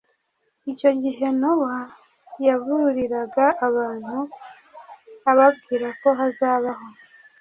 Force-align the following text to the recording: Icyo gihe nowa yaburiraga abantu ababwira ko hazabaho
Icyo 0.71 0.91
gihe 1.01 1.27
nowa 1.39 1.77
yaburiraga 2.45 3.45
abantu 3.67 4.17
ababwira 5.31 5.87
ko 6.01 6.09
hazabaho 6.19 6.85